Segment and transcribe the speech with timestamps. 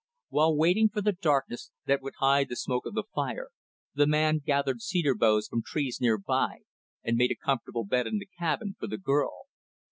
[0.29, 3.49] While waiting for the darkness that would hide the smoke of the fire,
[3.93, 6.61] the man gathered cedar boughs from trees near by,
[7.03, 9.41] and made a comfortable bed in the cabin, for the girl.